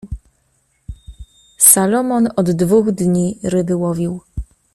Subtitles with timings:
[1.59, 4.21] "Salomon od dwóch dni ryby łowił."